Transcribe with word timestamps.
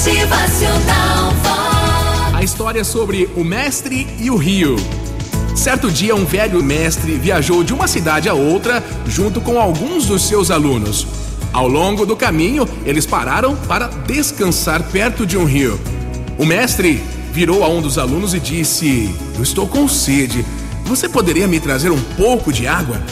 Motivacional. 0.00 1.34
A 2.32 2.42
história 2.42 2.82
sobre 2.84 3.28
o 3.36 3.44
mestre 3.44 4.06
e 4.18 4.30
o 4.30 4.36
rio. 4.36 4.76
Certo 5.54 5.90
dia, 5.90 6.16
um 6.16 6.24
velho 6.24 6.64
mestre 6.64 7.18
viajou 7.18 7.62
de 7.62 7.74
uma 7.74 7.86
cidade 7.86 8.26
a 8.26 8.32
outra 8.32 8.82
junto 9.06 9.42
com 9.42 9.60
alguns 9.60 10.06
dos 10.06 10.26
seus 10.26 10.50
alunos. 10.50 11.06
Ao 11.52 11.68
longo 11.68 12.06
do 12.06 12.16
caminho, 12.16 12.66
eles 12.86 13.04
pararam 13.04 13.54
para 13.54 13.88
descansar 14.06 14.82
perto 14.84 15.26
de 15.26 15.36
um 15.36 15.44
rio. 15.44 15.78
O 16.38 16.46
mestre 16.46 17.04
virou 17.30 17.62
a 17.62 17.68
um 17.68 17.82
dos 17.82 17.98
alunos 17.98 18.32
e 18.32 18.40
disse: 18.40 19.14
Eu 19.36 19.42
estou 19.42 19.68
com 19.68 19.86
sede. 19.86 20.46
Você 20.86 21.10
poderia 21.10 21.46
me 21.46 21.60
trazer 21.60 21.90
um 21.90 22.02
pouco 22.16 22.50
de 22.50 22.66
água? 22.66 23.02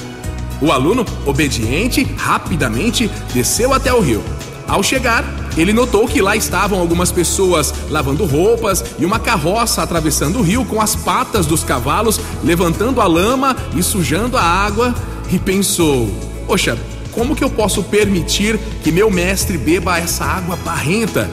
O 0.58 0.72
aluno, 0.72 1.04
obediente, 1.26 2.04
rapidamente 2.16 3.10
desceu 3.34 3.74
até 3.74 3.92
o 3.92 4.00
rio. 4.00 4.24
Ao 4.66 4.82
chegar, 4.82 5.22
ele 5.60 5.72
notou 5.72 6.06
que 6.06 6.22
lá 6.22 6.36
estavam 6.36 6.78
algumas 6.78 7.10
pessoas 7.10 7.74
lavando 7.90 8.24
roupas 8.24 8.84
e 8.98 9.04
uma 9.04 9.18
carroça 9.18 9.82
atravessando 9.82 10.38
o 10.38 10.42
rio 10.42 10.64
com 10.64 10.80
as 10.80 10.94
patas 10.94 11.46
dos 11.46 11.64
cavalos, 11.64 12.20
levantando 12.44 13.00
a 13.00 13.06
lama 13.06 13.56
e 13.76 13.82
sujando 13.82 14.36
a 14.36 14.42
água, 14.42 14.94
e 15.30 15.38
pensou: 15.38 16.08
Poxa, 16.46 16.78
como 17.12 17.34
que 17.34 17.42
eu 17.42 17.50
posso 17.50 17.82
permitir 17.82 18.58
que 18.82 18.92
meu 18.92 19.10
mestre 19.10 19.58
beba 19.58 19.98
essa 19.98 20.24
água 20.24 20.56
barrenta? 20.56 21.28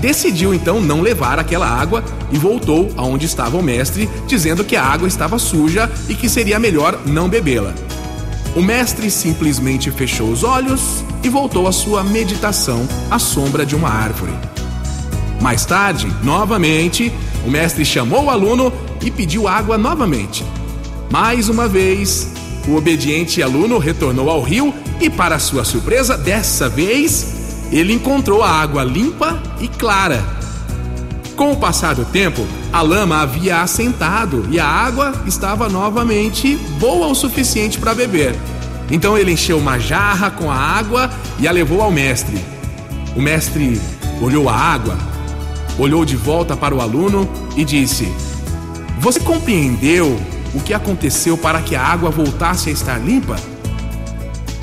Decidiu 0.00 0.52
então 0.52 0.80
não 0.80 1.00
levar 1.00 1.38
aquela 1.38 1.68
água 1.68 2.02
e 2.32 2.38
voltou 2.38 2.90
aonde 2.96 3.26
estava 3.26 3.56
o 3.56 3.62
mestre, 3.62 4.10
dizendo 4.26 4.64
que 4.64 4.74
a 4.74 4.82
água 4.82 5.06
estava 5.06 5.38
suja 5.38 5.88
e 6.08 6.14
que 6.14 6.28
seria 6.28 6.58
melhor 6.58 6.98
não 7.06 7.28
bebê-la. 7.28 7.72
O 8.54 8.60
mestre 8.60 9.10
simplesmente 9.10 9.90
fechou 9.90 10.28
os 10.30 10.44
olhos 10.44 11.02
e 11.22 11.28
voltou 11.30 11.66
à 11.66 11.72
sua 11.72 12.04
meditação 12.04 12.86
à 13.10 13.18
sombra 13.18 13.64
de 13.64 13.74
uma 13.74 13.88
árvore. 13.88 14.32
Mais 15.40 15.64
tarde, 15.64 16.06
novamente, 16.22 17.10
o 17.46 17.50
mestre 17.50 17.82
chamou 17.82 18.24
o 18.24 18.30
aluno 18.30 18.70
e 19.00 19.10
pediu 19.10 19.48
água 19.48 19.78
novamente. 19.78 20.44
Mais 21.10 21.48
uma 21.48 21.66
vez, 21.66 22.30
o 22.68 22.76
obediente 22.76 23.42
aluno 23.42 23.78
retornou 23.78 24.28
ao 24.28 24.42
rio 24.42 24.72
e, 25.00 25.08
para 25.08 25.38
sua 25.38 25.64
surpresa, 25.64 26.18
dessa 26.18 26.68
vez, 26.68 27.66
ele 27.72 27.94
encontrou 27.94 28.42
a 28.42 28.50
água 28.50 28.84
limpa 28.84 29.42
e 29.60 29.66
clara. 29.66 30.41
Com 31.36 31.52
o 31.52 31.56
passar 31.56 31.94
do 31.94 32.04
tempo, 32.04 32.46
a 32.72 32.82
lama 32.82 33.22
havia 33.22 33.62
assentado 33.62 34.46
e 34.50 34.60
a 34.60 34.66
água 34.66 35.12
estava 35.26 35.68
novamente 35.68 36.56
boa 36.78 37.06
o 37.06 37.14
suficiente 37.14 37.78
para 37.78 37.94
beber. 37.94 38.34
Então 38.90 39.16
ele 39.16 39.32
encheu 39.32 39.58
uma 39.58 39.78
jarra 39.78 40.30
com 40.30 40.50
a 40.50 40.54
água 40.54 41.10
e 41.38 41.48
a 41.48 41.52
levou 41.52 41.80
ao 41.80 41.90
mestre. 41.90 42.38
O 43.16 43.20
mestre 43.20 43.80
olhou 44.20 44.48
a 44.48 44.54
água, 44.54 44.96
olhou 45.78 46.04
de 46.04 46.16
volta 46.16 46.56
para 46.56 46.74
o 46.74 46.80
aluno 46.80 47.28
e 47.56 47.64
disse: 47.64 48.12
Você 49.00 49.18
compreendeu 49.20 50.20
o 50.54 50.60
que 50.60 50.74
aconteceu 50.74 51.38
para 51.38 51.62
que 51.62 51.74
a 51.74 51.82
água 51.82 52.10
voltasse 52.10 52.68
a 52.68 52.72
estar 52.72 52.98
limpa? 52.98 53.36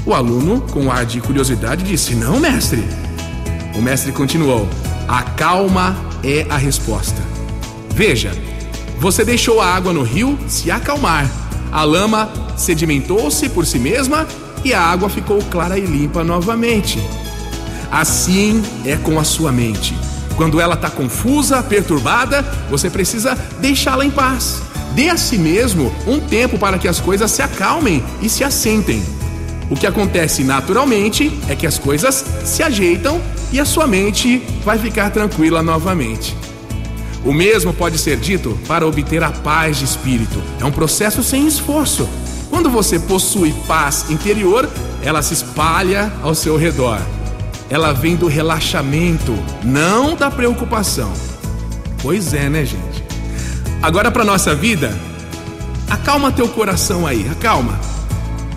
O 0.05 0.13
aluno, 0.13 0.61
com 0.61 0.81
um 0.81 0.91
ar 0.91 1.05
de 1.05 1.19
curiosidade, 1.19 1.83
disse: 1.83 2.13
Não, 2.13 2.39
mestre. 2.39 2.83
O 3.75 3.81
mestre 3.81 4.11
continuou: 4.11 4.67
A 5.07 5.23
calma 5.23 6.08
é 6.23 6.45
a 6.49 6.57
resposta. 6.57 7.21
Veja, 7.93 8.31
você 8.99 9.23
deixou 9.23 9.61
a 9.61 9.67
água 9.67 9.93
no 9.93 10.03
rio 10.03 10.37
se 10.47 10.69
acalmar. 10.69 11.29
A 11.71 11.83
lama 11.83 12.31
sedimentou-se 12.57 13.47
por 13.49 13.65
si 13.65 13.79
mesma 13.79 14.27
e 14.63 14.73
a 14.73 14.81
água 14.81 15.09
ficou 15.09 15.41
clara 15.43 15.77
e 15.77 15.85
limpa 15.85 16.23
novamente. 16.23 16.99
Assim 17.91 18.61
é 18.85 18.95
com 18.97 19.19
a 19.19 19.23
sua 19.23 19.51
mente. 19.51 19.95
Quando 20.35 20.59
ela 20.61 20.75
está 20.75 20.89
confusa, 20.89 21.61
perturbada, 21.61 22.41
você 22.69 22.89
precisa 22.89 23.35
deixá-la 23.59 24.05
em 24.05 24.11
paz. 24.11 24.61
Dê 24.93 25.09
a 25.09 25.17
si 25.17 25.37
mesmo 25.37 25.93
um 26.07 26.19
tempo 26.19 26.57
para 26.57 26.77
que 26.77 26.87
as 26.87 26.99
coisas 26.99 27.29
se 27.31 27.41
acalmem 27.41 28.03
e 28.21 28.29
se 28.29 28.43
assentem. 28.43 29.03
O 29.69 29.75
que 29.75 29.85
acontece 29.85 30.43
naturalmente 30.43 31.37
é 31.47 31.55
que 31.55 31.67
as 31.67 31.77
coisas 31.77 32.25
se 32.43 32.63
ajeitam 32.63 33.21
e 33.51 33.59
a 33.59 33.65
sua 33.65 33.87
mente 33.87 34.43
vai 34.63 34.77
ficar 34.77 35.09
tranquila 35.09 35.61
novamente. 35.63 36.35
O 37.25 37.33
mesmo 37.33 37.73
pode 37.73 37.97
ser 37.97 38.17
dito 38.17 38.57
para 38.67 38.87
obter 38.87 39.23
a 39.23 39.31
paz 39.31 39.77
de 39.77 39.85
espírito. 39.85 40.41
É 40.59 40.65
um 40.65 40.71
processo 40.71 41.21
sem 41.21 41.47
esforço. 41.47 42.07
Quando 42.49 42.69
você 42.69 42.99
possui 42.99 43.53
paz 43.67 44.09
interior, 44.09 44.69
ela 45.03 45.21
se 45.21 45.33
espalha 45.33 46.11
ao 46.21 46.33
seu 46.33 46.57
redor. 46.57 46.99
Ela 47.69 47.91
vem 47.91 48.15
do 48.15 48.27
relaxamento, 48.27 49.37
não 49.63 50.15
da 50.15 50.31
preocupação. 50.31 51.11
Pois 52.01 52.33
é, 52.33 52.49
né, 52.49 52.65
gente? 52.65 53.03
Agora 53.81 54.09
para 54.09 54.23
nossa 54.23 54.55
vida, 54.55 54.97
acalma 55.89 56.31
teu 56.31 56.47
coração 56.47 57.05
aí, 57.05 57.27
acalma. 57.29 57.79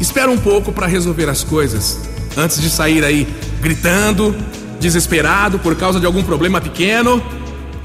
Espera 0.00 0.30
um 0.30 0.38
pouco 0.38 0.72
para 0.72 0.86
resolver 0.86 1.28
as 1.28 1.44
coisas 1.44 1.98
antes 2.36 2.60
de 2.60 2.70
sair 2.70 3.04
aí 3.04 3.26
gritando, 3.60 4.34
desesperado 4.82 5.60
por 5.60 5.76
causa 5.76 6.00
de 6.00 6.04
algum 6.04 6.22
problema 6.22 6.60
pequeno. 6.60 7.22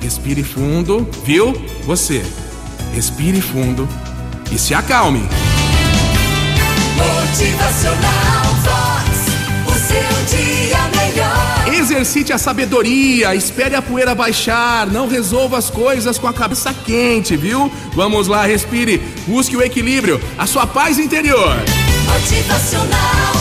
Respire 0.01 0.43
fundo, 0.43 1.07
viu? 1.23 1.53
Você. 1.83 2.25
Respire 2.93 3.39
fundo 3.39 3.87
e 4.51 4.57
se 4.57 4.73
acalme. 4.73 5.21
Motivacional 6.97 8.43
Vox. 8.63 9.27
O 9.67 9.73
seu 9.73 10.37
dia 10.37 10.77
melhor. 10.97 11.79
Exercite 11.79 12.33
a 12.33 12.37
sabedoria, 12.37 13.35
espere 13.35 13.75
a 13.75 13.81
poeira 13.81 14.15
baixar, 14.15 14.87
não 14.87 15.07
resolva 15.07 15.57
as 15.57 15.69
coisas 15.69 16.17
com 16.17 16.27
a 16.27 16.33
cabeça 16.33 16.73
quente, 16.73 17.37
viu? 17.37 17.71
Vamos 17.93 18.27
lá, 18.27 18.45
respire, 18.45 18.97
busque 19.27 19.55
o 19.55 19.61
equilíbrio, 19.61 20.19
a 20.37 20.47
sua 20.47 20.65
paz 20.65 20.97
interior. 20.97 21.55
Motivacional 22.05 23.36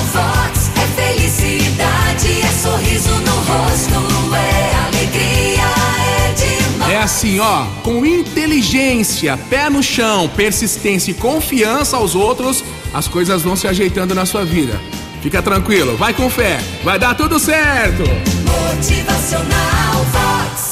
assim, 7.17 7.41
ó, 7.41 7.65
com 7.83 8.05
inteligência, 8.05 9.39
pé 9.49 9.71
no 9.71 9.83
chão, 9.83 10.29
persistência 10.29 11.11
e 11.11 11.15
confiança 11.15 11.97
aos 11.97 12.15
outros, 12.15 12.63
as 12.93 13.09
coisas 13.09 13.41
vão 13.41 13.57
se 13.57 13.67
ajeitando 13.67 14.15
na 14.15 14.27
sua 14.27 14.45
vida. 14.45 14.79
Fica 15.23 15.41
tranquilo, 15.41 15.97
vai 15.97 16.13
com 16.13 16.29
fé, 16.29 16.59
vai 16.85 16.99
dar 16.99 17.15
tudo 17.15 17.39
certo. 17.39 18.03
Motivacional 18.45 20.05
Vox. 20.13 20.66